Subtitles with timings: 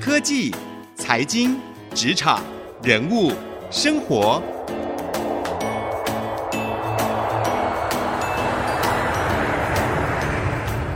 [0.00, 0.50] 科技、
[0.94, 1.60] 财经、
[1.94, 2.42] 职场、
[2.82, 3.32] 人物、
[3.70, 4.42] 生活，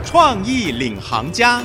[0.03, 1.61] 创意领航家。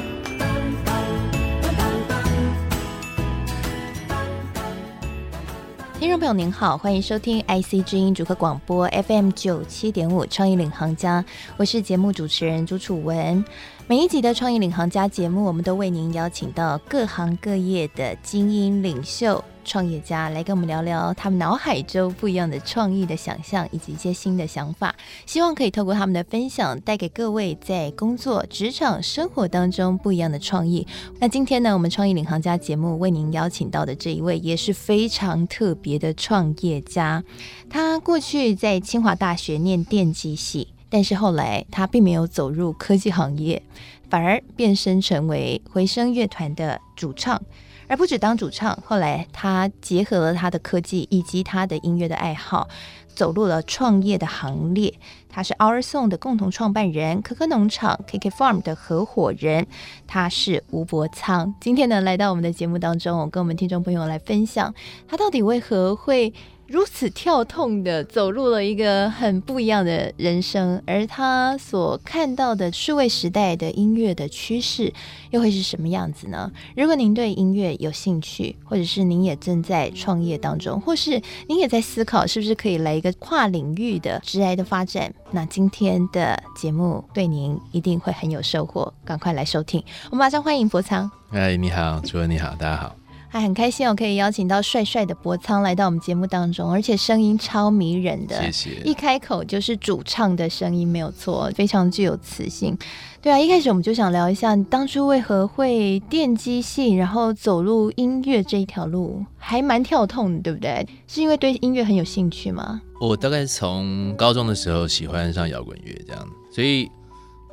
[5.98, 11.24] 听众朋友您好，欢迎收听 IC 之音主客广播 FM 九七点五创意领航家，
[11.56, 13.42] 我是节目主持人朱楚文。
[13.90, 24.94] 每一集的创意领航家节目，我们都为您邀请到各行各业的精英领袖、创业家来跟我们聊聊他们脑海中不一样的创意的想象，以及一些新的想法。
[25.26, 30.86] 希望可以透过他们的分享，带给各位在工作、职场、生活当中不一样的创意。
[31.18, 37.24] 那今天呢，我们创意领航家节目为您邀请到的这一位也是非常特别的创业家。
[37.68, 43.62] 他过去在清华大学念电机系，但是后来他并没有走入科技行业，
[44.10, 47.40] 反而变身成为回声乐团的主唱。
[47.86, 52.68] 而不止当主唱，后来他结合了他的科技以及他的音乐的爱好，
[53.14, 54.94] 走入了创业的行列。
[55.28, 59.66] 他是 Our Song 的共同创办人，可可农场 KK Farm 的合伙人，
[60.06, 61.52] 他是吴伯苍。
[61.60, 64.72] 今天呢，来到我们的节目当中，我跟我们听众朋友来分享，
[65.08, 66.32] 他到底为何会
[66.70, 74.94] 如此跳痛的走入了一个很不一样的人生，而他所看到的数位时代的音乐的趋势
[75.30, 76.48] 又会是什么样子呢？
[76.76, 88.94] 如果您对音乐有兴趣，或者是您也正在创业当中，或是您也在思考是不是可以来一个跨领域的职涯的发展，那今天的节目对您一定会很有收获。
[89.04, 89.82] 赶快来收听，
[90.12, 91.10] 我们马上欢迎柏苍。
[91.30, 92.99] 嗨，你好，主任你好，大家好。
[93.32, 98.82] 还很开心，我可以邀请到帅帅的博仓来到我们节目当中，而且声音超迷人的，谢谢。
[98.84, 102.76] 一开口就是主唱的声音，没有错，非常具有磁性。
[103.22, 110.84] 对啊，一开始我们就想聊一下，你当初为何会电机系，然后走入音乐这一条路，还蛮跳痛的，对不对？
[111.06, 112.82] 是因为对音乐很有兴趣吗？
[113.00, 116.90] 我大概从高中的时候喜欢上摇滚乐，这样，所以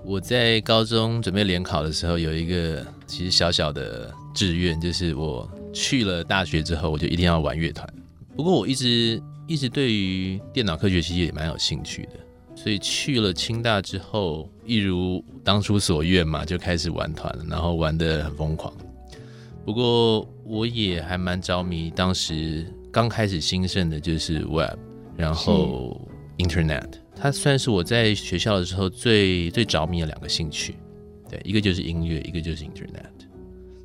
[0.04, 5.48] 我在高中准备联考的时候，有一个其实小小的志愿，就是我。
[5.78, 7.88] 去了大学之后，我就一定要玩乐团。
[8.36, 12.14] 不过我一直一直对于电脑科学其实也蛮有兴趣的，
[12.56, 18.74] 所以去了清大之后，一如当初所愿嘛，就开始玩团，然后玩的很疯狂。
[19.64, 24.80] 不过我也还蛮着迷，当时刚开始兴盛的就是 Web，
[25.16, 26.00] 然后
[26.38, 30.76] Internet，它算是我在学校的时候最最着迷的两个兴趣。
[31.30, 33.12] 对，一个就是音乐，一个就是 Internet。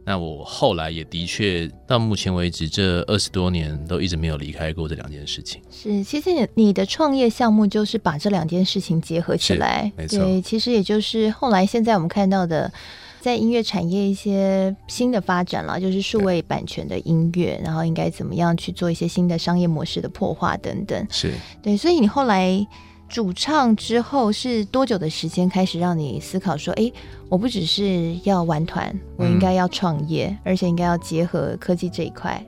[0.05, 5.63] 那我后来也的确到目前为止这二十多年都一直没有离开过这两件事情。
[5.71, 10.19] 是，其实你你的创业项目就是把这两件事情结合起来，没错。
[10.19, 12.73] 对，其实也就是后来现在我们看到的，
[13.21, 21.07] 在音乐产业一些新的发展了，就是数位版权的音乐，然后应该怎么样去做一些新的商业模式的破坏等等。
[21.11, 21.33] 是
[21.63, 22.67] 对，所以你后来。
[23.13, 26.91] 主唱之后是多久的时间开始让你思考说，哎，
[27.29, 32.43] 我不只是要玩团，我应该要创业，嗯、而且应该要结合科技这一块。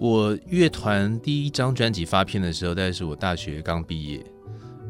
[0.00, 4.20] 我乐团第一张专辑发片的时候，大概是我大学刚毕业，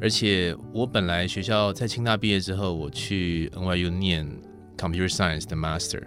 [0.01, 4.27] 而且我本来学校在清大毕业之后，我去 NYU 念
[4.79, 6.03] Computer Science 的 Master，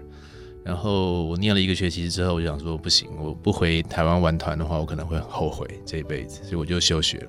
[0.64, 7.28] 然后我念了一个学期之后，我就想说不行，我不回台湾玩团的话，我可能会很后悔这一辈子，所以我就休学了。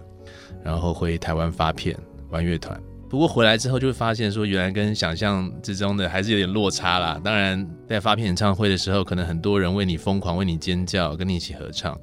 [0.64, 1.94] 然后回台湾发片
[2.30, 2.80] 玩乐团，
[3.10, 7.20] 不过回来之后就会发现说，原来跟想象之中的还是有点落差啦。
[7.22, 11.94] 当然，在发片演唱会的时候，可能很多人为你疯狂，为你尖叫，跟你一起合唱。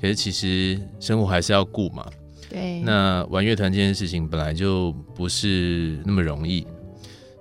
[0.00, 2.06] 可是其实生活还是要顾嘛。
[2.48, 2.80] 对。
[2.80, 6.66] 那玩乐团这件事情本来就不是那么容易，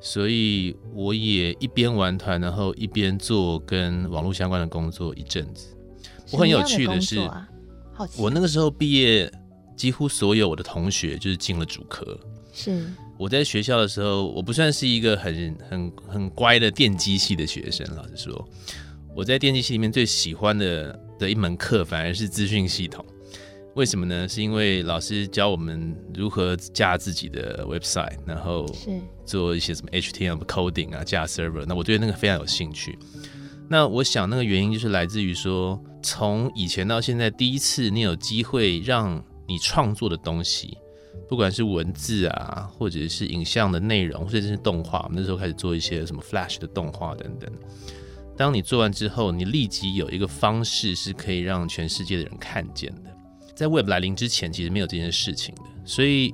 [0.01, 5.67] 所以我也一边玩团，然后一边做跟网络相关的工作一阵子。
[6.33, 7.17] 我很有趣的是，
[8.17, 9.31] 我那个时候毕业。
[9.77, 12.19] 几乎所有我的同学就是进了主科。
[12.51, 12.85] 是
[13.17, 17.87] 我在学校的时候，我不算是一个很很很乖的电机系的学生。
[17.95, 18.49] 老实说，
[19.15, 23.05] 我在电机系里面最喜欢的的一门课反而是资讯系统。
[23.75, 24.27] 为什么呢？
[24.27, 28.65] 是因为老师教我们如何架自己的 website，然后
[29.23, 31.63] 做一些什么 HTML coding 啊，架 server。
[31.67, 32.97] 那我对那个非常有兴趣。
[33.69, 40.77] 那我想那个原因就是来自于说，从以前到现在，第一次你有机会让你创作的东西，
[41.27, 47.51] 不管是文字啊，或者是影像的内容，或者是动画，我们那时候开始做一些什么 Flash 的动画等等。
[48.35, 53.11] 当你做完之后，你立即有一个方式是可以让全世界的人看见的。
[53.55, 55.61] 在 Web 来临之前，其实没有这件事情的。
[55.83, 56.31] 所以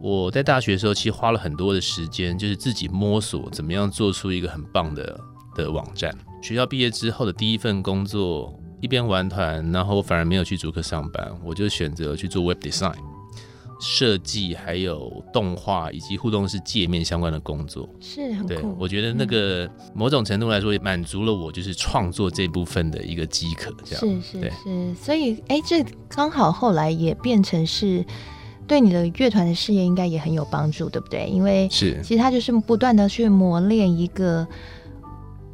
[0.00, 5.20] 我在大学的时候，其实花了很多的时间，就是自己摸索怎么样做出一个很棒的
[5.54, 6.10] 的网站。
[6.42, 12.92] 学校毕业之后的第一份工作，一边玩团，然后反而没有去主科上班，我就选择去做 Web Design。
[13.80, 18.48] 设计还有动画以及互动式界面相关的工作是很酷。
[18.48, 23.74] 对，我觉得那个某种程度来说也满足了我就是创作这部分的一个饥渴。
[23.84, 28.04] 这样是是是，所以哎，这刚好后来也变成是
[28.66, 31.26] 对你的乐团的事业应该也很有帮助，对不对？
[31.26, 34.46] 因为是其实他就是不断的去磨练一个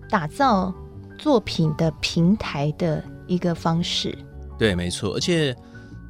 [0.08, 0.72] 打造
[1.18, 4.14] 作品的平台的一个方式。
[4.58, 5.14] 对，没错。
[5.14, 5.56] 而且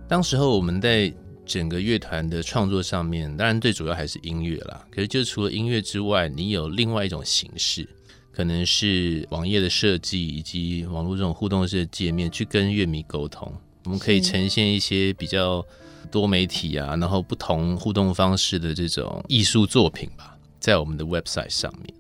[0.09, 1.13] 当时候我们在。
[1.47, 4.87] 整个乐团的创作上面，当然最主要还是音乐啦。
[4.89, 7.89] 可是，就除了音乐之外，你有另外一种形式，
[8.31, 13.53] 可能是网页的设计以及网络这种互动式的界面，去跟乐迷沟通。
[13.85, 15.67] 我们可以呈现一些比较
[16.09, 21.93] 多媒体啊，然后不同互动方式的这种艺术作品吧，在我们的 website 上面。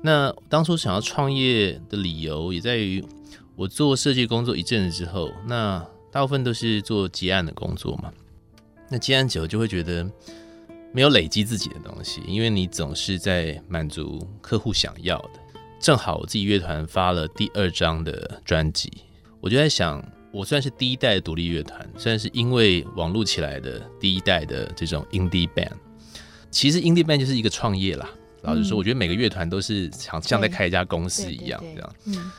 [0.00, 3.04] 那当初想要创业的理由，也在于
[3.56, 8.12] 我做设计工作一阵子之后，那大部分都是做结案的工作嘛。
[8.88, 10.08] 那结案久就会觉得
[10.92, 15.40] 没有累积自己的东西，因为你总是在满足客户想要的。
[15.80, 18.90] 正好我自己乐团发了第二张的专辑，
[19.40, 20.02] 我就在想，
[20.32, 25.72] 我算是第一代的独立乐团，算是因为网络起来的第一代的这种 indie band。
[26.50, 28.08] 其实 indie band 就是一个创业啦。
[28.42, 31.94] 老实说，我觉得每个乐团都是像像在开一家公司一样这样。
[32.06, 32.30] 嗯。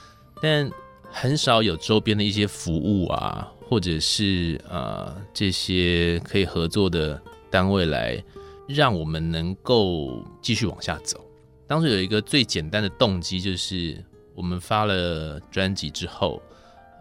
[0.42, 0.72] 但
[1.16, 3.52] 很少有周边的一些服务啊。
[3.68, 7.20] 或者是呃这些可以合作的
[7.50, 8.24] 单位来
[8.68, 11.20] 让我们能够继续往下走。
[11.66, 13.98] 当时有一个最简单的动机，就是
[14.36, 16.40] 我们发了专辑之后，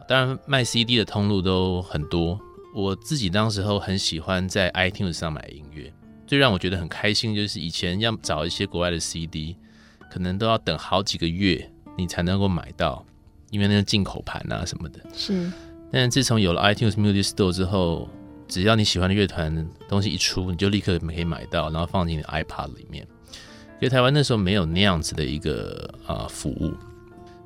[0.09, 2.41] 当然卖 CD 的通路都很多。
[2.75, 5.93] 我自己当时候很喜欢在 iTunes 上买音乐，
[6.27, 9.55] 最让我觉得很开心就是以前要找一些国外的 CD，
[10.11, 13.05] 可能都要等好几个月你才能够买到，
[13.55, 14.99] 因为那个进口盘啊什么的。
[15.15, 15.49] 是。
[15.93, 18.09] 但自从有了 iTunes Music Store 之后，
[18.49, 23.07] 只要你喜欢的乐团东西一出，你就立刻可以买到，然后放进你的 iPod 里面。
[23.75, 26.73] 因为台湾那时候没有那样子的一个啊、呃、服务，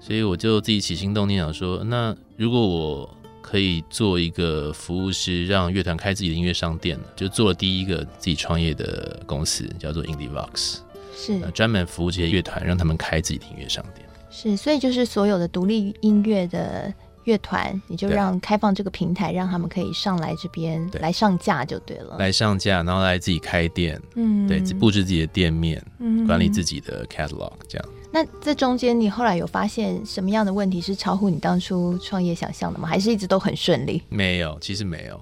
[0.00, 10.78] 所以我就自己起心动念想说，那如果我可以做一个服务是，让乐团开自己的音乐商店，就做了第一个自己创业的公司，叫做 IndieVox，
[11.14, 14.07] 是专门服务这些乐团，让他们开自己的音乐商店。
[14.40, 16.93] 是，所以就是所有的独立音乐的。
[17.25, 22.17] 乐团，你就让开放这个平台，让他们可以上来这边来上架就对了。
[22.19, 27.88] 来上架，然后来自己开店，嗯，对，布置自己的店面，嗯，管理自己的 catalog，这样。
[28.11, 32.88] 那这中间你后来有发现什么样的问题是超乎你当初创业想象的吗？
[32.88, 34.02] 还是一直都很顺利？
[34.08, 35.20] 没有，其实没有。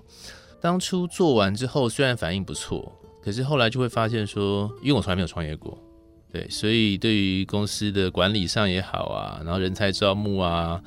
[0.60, 5.76] 当初做完之后，虽然反应不错，可是后来就会发现说，因为我从来没有创业过，
[6.36, 10.82] 对，所以对于公司的管理上也好啊，然后人才招募啊。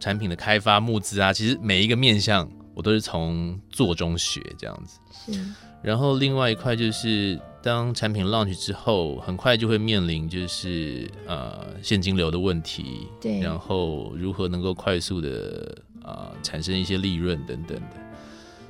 [0.00, 5.00] 产品的开发、募资啊，其实每一个面向我都是从做中学这样子。
[5.10, 5.44] 是。
[5.82, 13.08] 然后另外一块就是，当产品 launch 之后，很快就会面临就是呃现金流的问题。
[13.20, 13.40] 对。
[13.40, 17.96] 然后如何能够快速的啊、呃、产生一些利润等等的。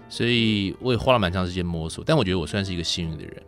[0.08, 3.42] 所以我也花了蛮长时间摸索，但我觉得我算是一个幸运的人，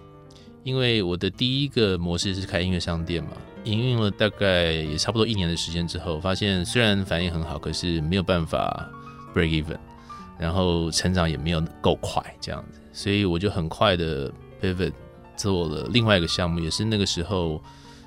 [0.63, 3.31] 因为我的第一个模式是开音乐商店嘛。
[3.65, 8.89] 营运了大概也差不多一年的时间之后，发现虽然反应很好，可是没有办法
[9.35, 9.77] break even，
[10.39, 14.93] 然后成长也没有够快这样子，所以我就很快的 pivot
[15.37, 17.63] 做了另外一个项目，也是那个时候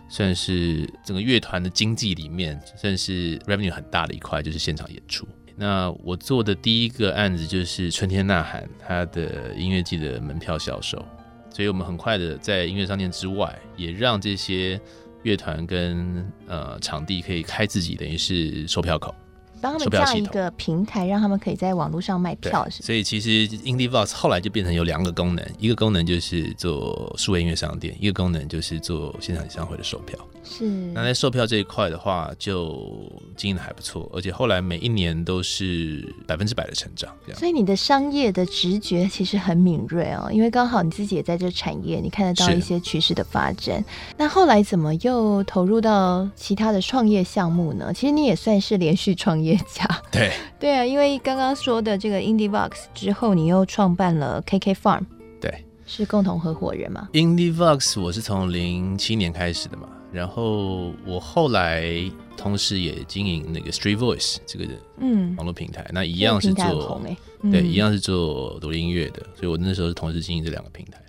[0.09, 5.27] 算是整个乐团的经济里面算是 revenue 很大的一块，就是现场演出。
[5.55, 11.05] 那我做的第一个案子就是春天呐喊，它的音乐季的门票销售，
[11.53, 14.77] 所以我们很快的在音乐商店之外，也让这些。
[15.23, 19.15] 乐团跟呃场地可以开自己，等于是售票口。
[19.61, 22.83] 帮他们架一个平台，让他们可以在网络上卖票，是。
[22.83, 30.19] 所以其实 IndieVox 后来就变成有两个功能，一个功能就是做数位音乐商店，一个功能就是做现场演唱会的售票。
[30.43, 30.65] 是。
[30.93, 37.11] 那在售票这一块的话，就经营的还不错，而且后来每一年都是百分之百的成长。
[37.25, 43.83] 这样所以你的商业的直觉其实很敏锐哦，因为刚好你自己也在这产业，你看得到一些趋势的发展。
[44.17, 47.93] 那后来怎么又投入到其他的创业项目呢？
[47.93, 49.87] 其实你也算是连续创业家。
[50.11, 55.03] 对 对啊，因为刚刚说的这个 IndieVox 之后，你又创办了 KK Farm，
[55.41, 64.65] 对，是共同合伙人吗？IndieVox 我是从零七年开始的嘛，然后我后来同时也经营那个 Street Voice 这个
[64.99, 71.01] 嗯网络平台，嗯、那一样是做、欸嗯、对，一样是做独立音乐的，所以我那时候是同时经营这两个平台。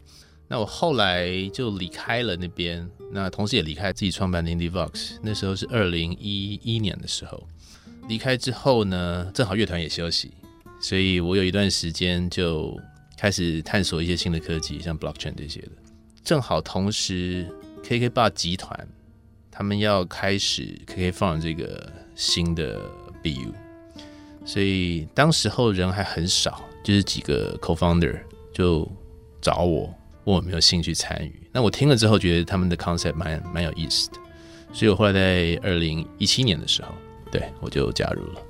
[0.48, 5.16] 那我后来就离开了那边，那同时也离开自己创办的 IndieVox。
[5.22, 7.46] 那时候是二零一一年的时候，
[8.08, 10.32] 离开之后呢，正好乐团也休息，
[10.80, 12.78] 所以我有一段时间就
[13.16, 15.70] 开始探索一些新的科技，像 Blockchain 这些的。
[16.22, 17.46] 正好同时
[17.84, 18.88] ，KKBOX 集团
[19.50, 22.80] 他们要开始 KKFarm 这个新的
[23.22, 23.52] BU，
[24.44, 28.20] 所以当时候人还很少，就是几个 Co-founder
[28.52, 28.90] 就
[29.40, 29.94] 找我。
[30.24, 31.48] 问我有没有兴趣参与？
[31.52, 34.16] 那我听了之后觉得他们的 concept 蛮蛮有意思的，
[34.72, 36.94] 所以我后来在二零一七年的时候，
[37.30, 38.40] 对我就加入了。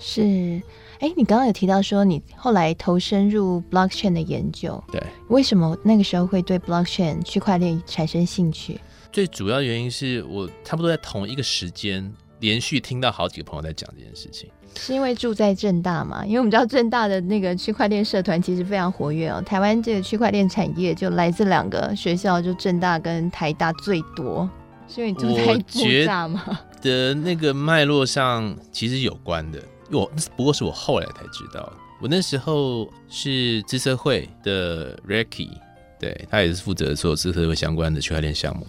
[0.00, 0.60] 是，
[1.00, 8.78] 哎、欸，你刚刚有提到说你后来投身入 blockchain 的研究，对，为什么那个时候会对 blockchain 区块链产生兴趣？
[9.10, 14.50] 最主要原因是我差不多在同一个时间连续听到好几个朋友在讲这件事情。
[14.76, 16.22] 是因为住在正大嘛？
[16.26, 19.40] 因为我们知道正大的那个区块链社团其实非常活跃哦。
[19.40, 24.48] 台湾这个区块链产业就来自两个学校，就正大跟台大最多。
[24.86, 26.60] 所以你住在正大吗？
[26.82, 31.72] 的那个脉络上其实有关的，我不过是我后来才知道。
[32.00, 35.50] 我那时候是资策会的 Ricky，
[35.98, 38.66] 对，他也是负责做资策会相关的区块链项目。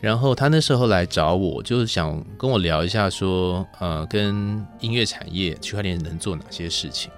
[0.00, 7.10] 然后他那时候来找我，就是想跟我聊一下，说，呃，跟音乐产业区块链能做哪些事情。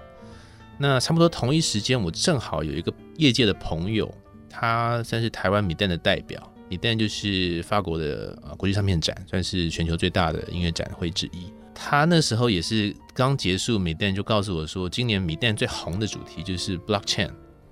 [0.76, 4.12] 那差不多同一时间，我正好有一个业界的朋友，
[4.50, 11.53] 他算是台湾 MIDEN 的代表，MIDEN 就是法国的呃国际唱片展，算是全球最大的音乐展会之一。
[11.75, 17.31] 他那时候也是刚结束米旦就告诉我说，今年米旦最红的主题就是 Blockchain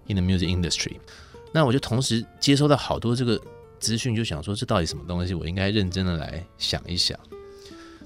[0.08, 0.96] in the Music Industry。
[1.52, 3.40] 那我就同时接收到好多这个。
[3.82, 5.34] 资讯就想说，这到底什么东西？
[5.34, 7.18] 我应该认真的来想一想。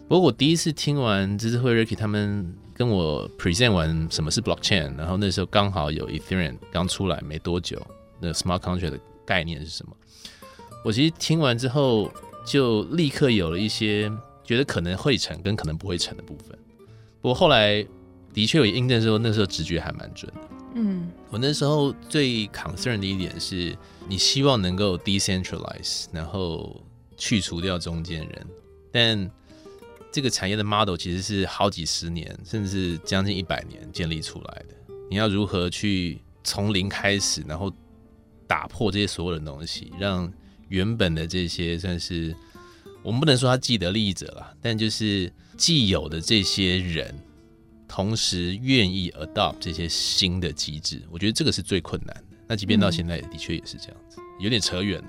[0.08, 7.78] 不过我第一次听完知识会 Ricky 他们跟我 present 完什么是 blockchain，然后那时候刚好有 Ethereum 刚出来没多久，
[8.18, 9.94] 那 smart contract 的概念是什么？
[10.82, 12.10] 我其实听完之后
[12.46, 14.10] 就立刻有了一些
[14.46, 16.56] 觉得可能会成跟可能不会成的部分。
[17.20, 17.84] 不过后来
[18.32, 20.40] 的确有印证说，那时候直觉还蛮准的。
[20.76, 23.76] 嗯，我那时候最 concern 的一点是，
[24.08, 26.80] 你希望能够 decentralize，然后
[27.16, 28.46] 去除掉中间人，
[28.92, 29.30] 但
[30.12, 34.94] 这个产业的 model 其实是好几十年，甚至是将近一百年建立出来的。
[35.10, 37.72] 你要如何去从零开始，然后
[38.46, 40.30] 打破这些所有的东西，让
[40.68, 42.36] 原本的这些算是
[43.06, 47.14] 我们不能说他既得利益者啦，但就是既有的这些人。
[47.88, 52.24] 同时愿意 adopt 这些新的机制，我觉得这个是最困难。
[52.48, 55.08] 那即便到现在，的确也是这样子，有点扯远了。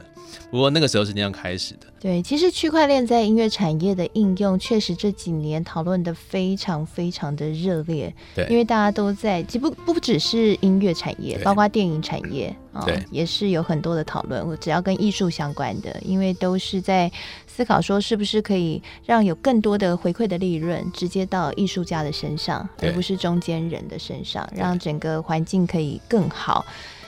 [0.52, 1.88] 不过那个时候是那样开始的。
[2.00, 8.14] 对，其实区块链在音乐产业的应用，确实这几年讨论的非常非常的热烈。
[8.36, 14.46] 对，因为大家都在，其实不不只是音乐产业，包括电影产业啊，对，也是有很多的讨论。
[14.46, 17.10] 我只要跟艺术相关的，因为都是在
[17.46, 26.66] 思考说，是不是可以让有更多的回馈的利润直接到艺术家的身上，而不是中间人的身上，让整个环境可以更好。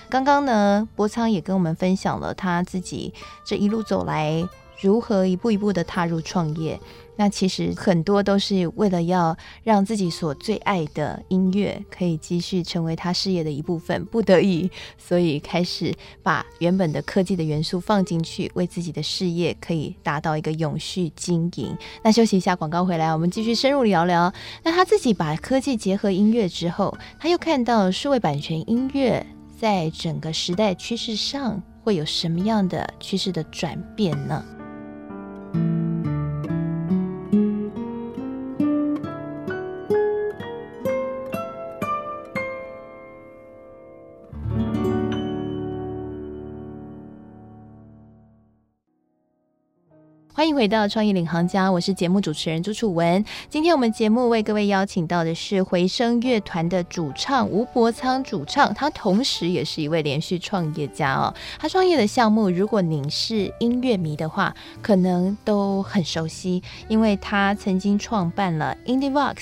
[0.09, 3.13] 刚刚呢，波仓也跟我们分享了他自己
[3.45, 4.43] 这一路走来
[4.81, 6.79] 如何一步一步的踏入创业。
[7.15, 21.77] 那其实很多都是为了要让自己所最爱的音乐可以继续成为他事业的一部分，不得已，所以开始把原本的科技的元素放进去，为自己的事业可以达到一个永续经营。
[22.01, 24.33] 那休息一下，广告回来，我们继续深入聊聊。
[24.63, 29.23] 那他自己把科技结合音乐之后，他又看到数位版权音乐。
[29.59, 34.41] 在整个时代趋势上，会有什么样的趋势的转变呢？
[50.39, 53.25] 欢迎回到创意领航家，我是节目主持人朱楚文。
[53.49, 61.33] 今天我们节目为各位邀请到的是回声乐团的主唱吴博仓主唱，他同时也是一位连续创业家哦。
[61.59, 69.35] 他创业的项目，如果您是音乐迷的话，可能都很熟悉，因为他曾经创办了 IndieVox。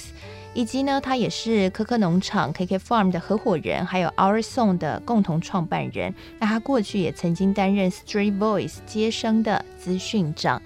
[0.58, 6.12] 以及呢，他也是可可农场 KK Farm 的合伙人，还有 Our Song 的共同创办人。
[6.40, 10.60] 那他过去也曾经担任 Street Voice 街声的资讯长。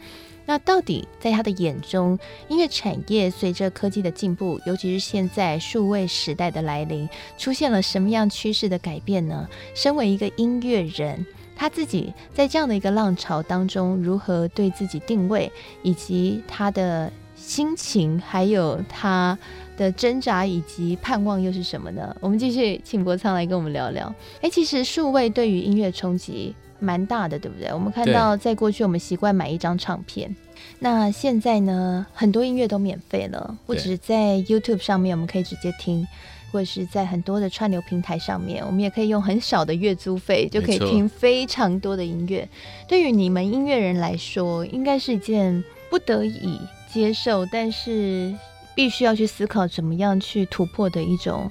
[0.45, 2.17] 那到底在他的眼中，
[2.48, 9.45] 音乐产业随着科技的进步，尤其是现在数位时代的来临，出现了什么样趋势的改变呢？
[9.75, 15.51] 身为一个音乐人，他自己在这样的一个浪潮当中，如何对自己定位，
[15.83, 19.38] 以及他的心情，还有他
[19.77, 22.15] 的挣扎以及盼望又是什么呢？
[22.19, 24.13] 我们继续请博仓来跟我们聊聊。
[24.41, 27.73] 哎，其实数位对于音乐冲击蛮大的，对不对？
[27.73, 30.35] 我们看到在过去，我们习惯买一张唱片，
[30.79, 36.07] 那现在呢，很多音乐都免费了，不只在 YouTube 上面我们可以直接听，
[36.51, 42.47] 或者是在很多的串流平台上面，我们也可以用很少的月租费就可以听非常多的音乐。
[42.87, 46.59] 对于你们音乐人来说，应该是一件不得已
[46.91, 48.33] 接受，但是
[48.75, 51.49] 必须要去思考怎么样去突破的一种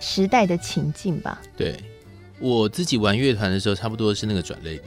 [0.00, 1.40] 时代的情境吧？
[1.56, 1.76] 对。
[2.40, 4.84] 我自己玩乐团的时候，差不多是那个转捩点。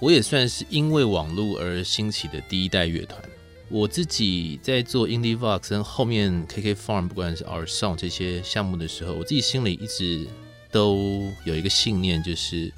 [0.00, 3.20] 我也算是因为网络而兴起的第一代乐团。
[3.68, 10.26] 我自己在做 Indie Vox 跟后面 KK Farm，不管是 Our Song 这些项目的时候，我自己心里一直
[10.72, 12.72] 都有一个信念，就是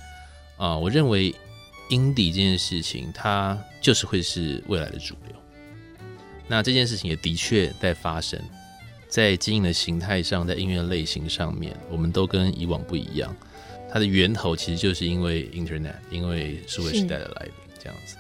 [0.59, 1.35] 啊，我认为
[1.89, 5.37] Indie 这件事情，它就是会是未来的主流。
[6.51, 8.37] 那这件事情也的确在发生，
[9.09, 13.33] 在经营的形态上，在音乐类型上面，我们都跟以往不一样。
[13.89, 18.17] 它的源头其实就是因为 Internet，因为数位时代的来临这样子。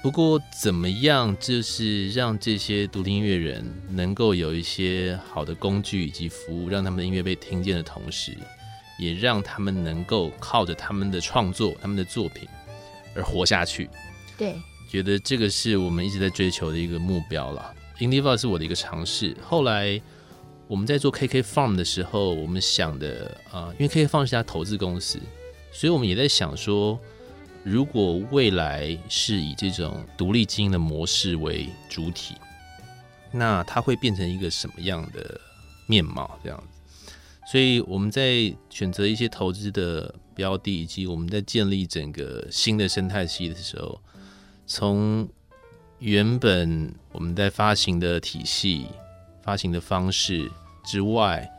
[0.00, 8.36] 不过怎么样，就是让这些独立音乐人能够有一些好的工具以及服务，让他们的音乐被听见的同时，
[9.00, 12.48] 也让他们能够靠着他们的创作、他们的作品
[13.16, 13.90] 而活下去。
[14.36, 14.54] 对，
[14.88, 17.74] 觉得这个是我们一直在追求的一个目标了。
[17.98, 20.00] Indie 是我的一个尝试，后来。
[20.66, 25.18] 我们在做 KK Farm 的时候，我们想的啊、因为 KK Farm 是家投资公司，
[25.72, 27.00] 所以我们也在想说，
[27.64, 32.34] 如果未来是以这种独立经营的模式为主体，
[33.32, 35.40] 那它会变成一个什么样的
[35.86, 36.38] 面貌？
[36.44, 37.12] 这样子，
[37.50, 43.98] 所以我们在选择一些投资的标的，以及我们在建立整个新的生态系的时候，
[44.68, 45.28] 从
[45.98, 48.86] 原本我们在发行的体系。
[49.40, 50.46] 发行的方式
[50.84, 51.50] 之外，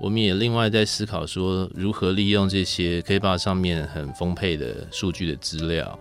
[0.00, 5.98] 我们也另外在思考说，如何利用这些 KKBOX 上面很丰沛的数据的资料，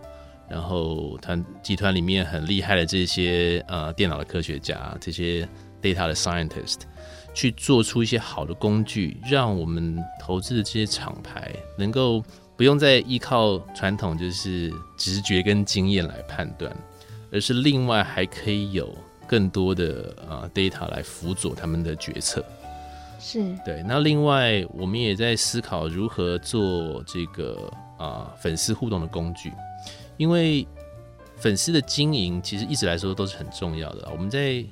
[0.47, 5.45] 然后团集团里面很厉害的这些呃电脑的科学家，这些
[5.81, 6.83] data 的 scientist，
[7.33, 12.23] 去做出一些好的工具，让我们投资的这些厂牌能够
[12.55, 16.75] 不用再依靠传统就是直觉跟经验来判断，
[17.31, 18.95] 而是另外还可以有。
[19.27, 22.45] 更多的啊 data 来辅佐他们的决策，
[23.19, 23.83] 是对。
[23.87, 29.51] 那另外，我们也在思考如何做这个啊粉丝互动的工具，
[30.17, 30.67] 因为
[31.37, 34.07] 粉丝的经营其实一直来说都是很重要的。
[34.11, 34.63] 我们在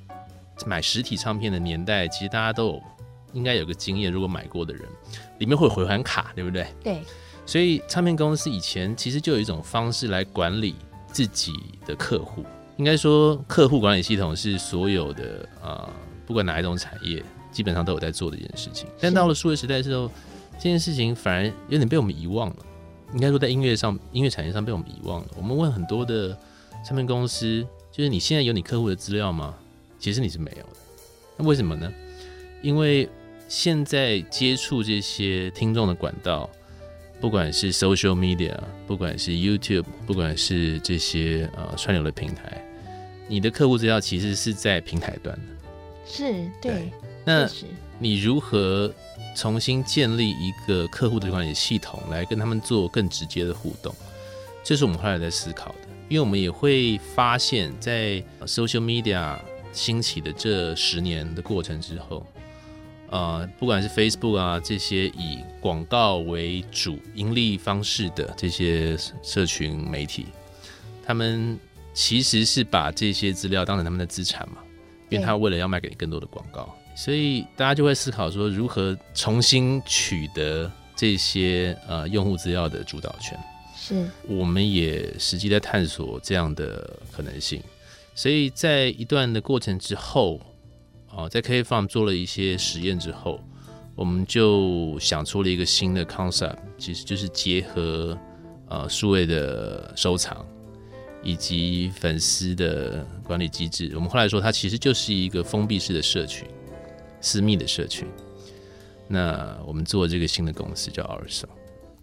[0.67, 2.83] 买实体唱片的年代，其实大家都有
[3.33, 4.87] 应该有个经验，如果买过的人，
[5.39, 6.67] 里面会有回环卡，对不对？
[6.83, 7.01] 对。
[7.45, 10.75] 所以唱片公司以前其实就有一种方式来管理
[11.07, 11.53] 自己
[11.85, 12.43] 的客户。
[12.77, 15.87] 应该说，客户管理系统是所有的啊、
[16.25, 18.87] 不管哪一种产业，基本上都有在做的一件事情。
[18.99, 20.09] 但到了数位时代之后，
[20.53, 22.55] 这件事情反而有点被我们遗忘了。
[23.13, 25.27] 应该说，在音乐上，音乐产业上被我们遗忘了。
[25.37, 26.35] 我们问很多的
[26.83, 29.53] 唱片公司，就是你现在有你客户的资料吗？
[29.99, 30.79] 其实你是没有的。
[31.37, 31.93] 那为什么呢？
[32.63, 33.07] 因为
[33.47, 36.49] 现在接触这些听众的管道。
[37.23, 38.53] 不管是 social media，
[38.85, 42.61] 不管是 YouTube，不管是这些呃串流的平台，
[43.29, 45.41] 你的客户资料其实是在平台端的。
[46.05, 46.73] 是，对。
[46.73, 46.91] 对，
[47.23, 47.49] 那
[47.97, 48.93] 你如何
[49.37, 53.95] 重新建立一个客户的管理系统，来跟他们做更直接的互动？
[54.61, 59.39] 这是我们后来在思考的，因为我们也会发现，在 social media
[59.71, 62.27] 兴起的这十年的过程之后。
[63.13, 70.25] 呃，不管是 Facebook 啊，这些以广告为主盈利方式的这些社群媒体，
[71.05, 71.59] 他们
[71.93, 74.57] 其实是把这些资料当成他们的资产嘛，
[75.09, 83.39] 因为他为了要卖给你更多的广告，所以大家就会思考说，如何重新取得这些呃用户资料的主导权。
[83.77, 87.61] 是，我们也实际在探索这样的可能性，
[88.15, 90.41] 所以在一段的过程之后。
[91.15, 93.39] 哦，在 KK Farm 做了一些实验之后，
[93.95, 98.17] 我们就想出了一个新的 concept，其实就是结合
[98.67, 100.43] 呃数位的收藏
[101.21, 103.91] 以及粉丝的管理机制。
[103.93, 106.47] 我们后来说，它其实就是一个封闭式的社群，
[107.21, 108.07] 私密的社群。
[109.07, 111.49] 那我们做这个新的公司叫 Our Song。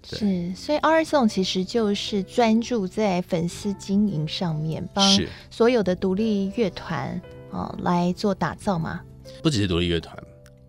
[0.04, 5.04] 是，所以 Our Song 其实就是专注在粉丝经营上面，帮
[5.50, 7.20] 所有的独立乐团。
[7.50, 9.00] 哦，来做打造吗？
[9.42, 10.16] 不只是独立乐团，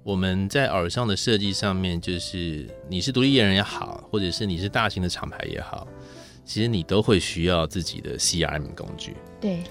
[0.03, 5.87] 我们在耳上的设计上面，就是你是独立艺人也好，或者是你是大型的厂牌也好，
[6.45, 9.15] 其实你都会需要自己的 CRM 工具。
[9.39, 9.63] 对，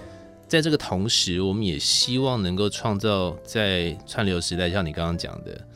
[0.48, 5.66] 在这个同时，我们也希望能够创造在串流时代，像你刚刚讲的，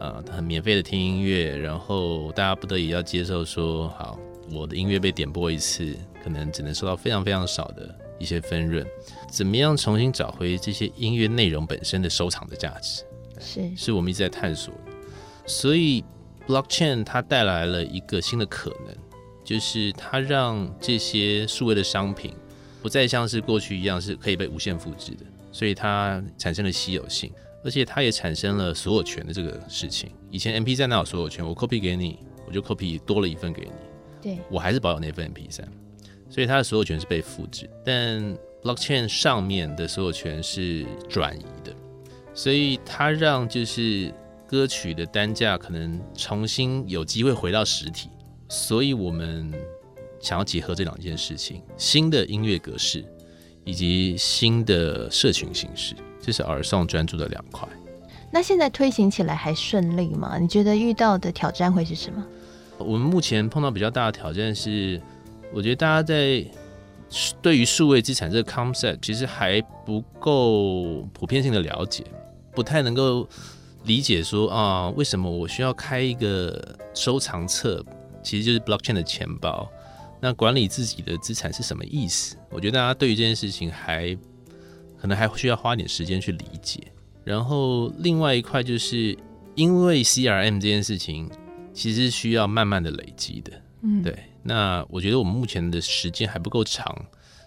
[0.00, 4.18] 呃，很免费的听音乐，然后大家不得已要接受说，好，
[4.50, 8.84] 我的音乐被点播一次，可能只能收到非常非常少的一些分润。
[9.34, 13.02] 怎么样重新找回这些音乐内容本身的收藏的价值？
[13.40, 14.92] 是，是我们一直在探索的。
[15.44, 16.04] 所以
[16.46, 18.94] ，blockchain 它带来了一个新的可能，
[19.42, 22.32] 就是它让这些数位的商品
[22.80, 27.32] 不再像是过去一样是可以被无限复制的，所以它产生了稀有性。
[27.64, 30.12] 而且它也产生了所有权的这个事情。
[30.30, 31.44] 以前 MP3 哪有所有权？
[31.44, 33.72] 我 copy 给你，我就 copy 多了一份给你。
[34.22, 35.64] 对，我还是保有那份 MP3，
[36.30, 37.68] 所以它的所有权是被复制。
[37.84, 41.72] 但 blockchain 上面的所有权是转移的，
[42.34, 44.12] 所以它让就是
[44.48, 48.08] 歌曲的单价可能重新有机会回到实体。
[48.48, 49.52] 所以我们
[50.18, 53.04] 想要结合这两件事情：新的音乐格式
[53.64, 55.94] 以及新的社群形式。
[56.20, 57.68] 这是儿颂专注的两块。
[58.30, 60.38] 那现在推行起来还顺利吗？
[60.38, 62.24] 你觉得遇到的挑战会是什么？
[62.78, 65.00] 我们目前碰到比较大的挑战是，
[65.52, 66.42] 我觉得大家在
[67.40, 72.04] 对于数位资产这个 concept 其实还不够普遍性的了解，
[72.52, 73.28] 不太能够
[73.84, 77.84] 理解说啊，为什么我需要开一个收藏册，
[78.22, 79.70] 其实就是 blockchain 的钱包。
[80.20, 82.36] 那管理自己的资产是什么意思？
[82.50, 84.16] 我觉得大家对于这件事情还。
[84.96, 86.80] 可能还需要花点时间去理解，
[87.24, 89.14] 然后另外一块就是
[89.54, 91.30] 因为 CRM 这件事情
[91.74, 94.16] 其实需要慢慢的累积的，嗯，对。
[94.44, 96.94] 那我觉得我们目前的时间还不够长，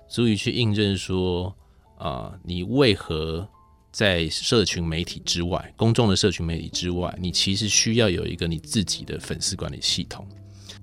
[0.09, 1.55] 足以去印证说
[1.97, 3.47] 啊、呃，你为何
[3.91, 10.27] 在社群媒体之外，公众的社群媒体之外，你其实需要有一个你自己的粉丝管理系统，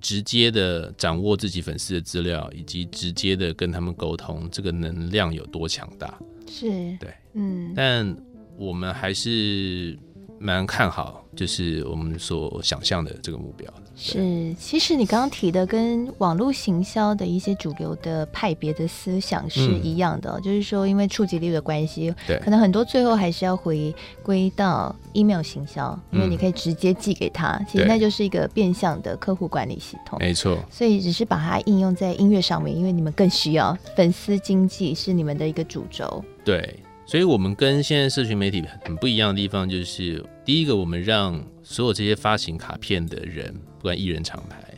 [0.00, 6.18] 直接的掌握自己粉丝的资料，以及直接的跟他们沟通，这个能量有多强大。
[6.48, 8.16] 是对，嗯，但
[8.56, 9.98] 我们还是
[10.44, 13.66] 蛮看好，就是我们所想象的这个目标。
[13.96, 30.18] 是，其实你刚刚提的跟网络行销的一些主流的派别的思想是一样的，嗯、就是说，因为触及率的关系，对，可能很多最后还是要回归到 email 行销，因为你可以直接寄给他，嗯、其实那就是一个变相的客户管理系统。
[30.18, 36.22] 没错，所以只是把它应用在音乐上面，因为你们更需要粉丝经济是你们的一个主轴。
[36.44, 36.78] 对，
[37.14, 44.74] 所以，我们跟现在社群媒体很不一样的地方，就是第一个，我们让所有这些发行卡片的人，不管艺人、厂牌，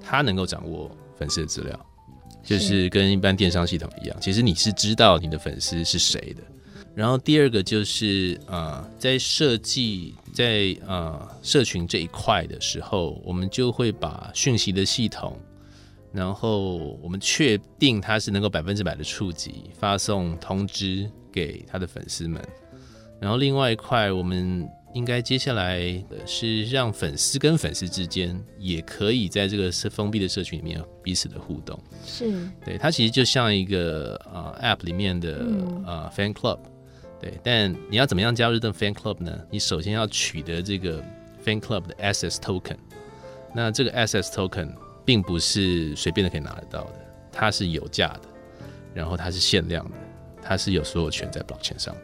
[0.00, 1.86] 他能够掌握粉丝的资料，
[2.44, 6.42] 就是跟一般电商系统一样，其实你是知道你的粉丝是谁的。
[6.94, 15.36] 然后第二个就是啊、呃，在设计在啊、呃、社群这一块的时候，我们就会把讯息的系统。
[16.12, 22.42] 然后我们确定它是能够百分之百的触及，发送通知给他的粉丝们。
[23.20, 31.78] 然后另外一块，我们应该接下来是让粉丝跟粉丝之间也可以在这个是封闭的社群里面彼此的互动。
[32.04, 32.32] 是，
[32.64, 35.36] 对，它其实就像一个啊、呃、App 里面的
[35.86, 36.58] 啊、呃、Fan Club。
[37.20, 39.38] 对，但你要怎么样加入这个 Fan Club 呢？
[39.50, 41.04] 你首先要取得这个
[41.44, 42.78] Fan Club 的 Access Token。
[43.54, 46.94] 那这个 Access Token 并不是随便的可以拿得到的，
[47.30, 48.22] 它是有价的，
[48.94, 49.96] 然后它是限量的，
[50.42, 52.00] 它是有所有权在 blockchain 上的。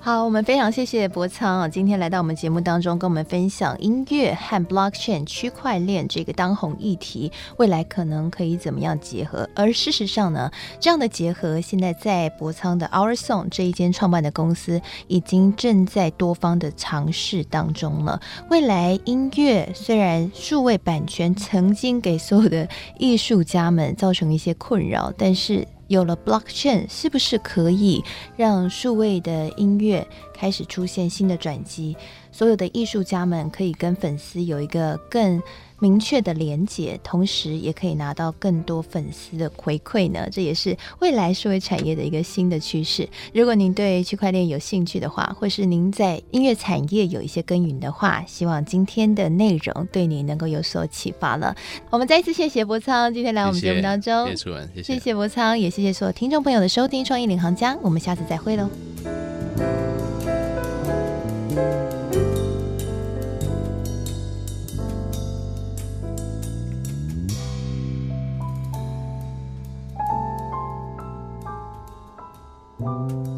[0.00, 9.48] 好，我们非常谢谢博仓啊，今天来到我们节目当中，跟我们分享音乐和 blockchain 区块链这个当红议题，未来可能可以怎么样结合？
[9.56, 18.20] 而事实上呢，这样的结合现在在博仓的 Our Song 这一间创办的公司，已经正在多方的尝试当中了。
[18.50, 25.66] 未来音乐虽然数位版权曾经给所有的艺术家们造成一些困扰，但是。
[25.88, 28.02] 有了 blockchain，是不是可以
[28.36, 31.96] 让数位的音乐开始出现新的转机？
[32.30, 35.42] 所有的艺术家们可以跟粉丝有一个更
[35.80, 40.28] 明确的连接，同时也可以拿到更多粉丝的回馈呢。
[40.30, 43.08] 这也是未来社会产业的一个新的趋势。
[43.32, 51.56] 如果您对区块链有兴趣的话，或是您在音乐产业有一些耕耘的话，希望今天的内容对你能够有所启发了。
[51.90, 54.28] 我们再一次谢谢博仓，今天来我们节目当中，
[54.82, 57.04] 谢谢博仓，也谢谢所有听众朋友的收听。
[57.04, 58.68] 创意领航家，我们下次再会喽。
[72.88, 73.37] Música